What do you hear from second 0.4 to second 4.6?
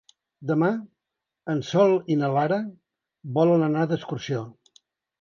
Demà en Sol i na Lara volen anar d'excursió.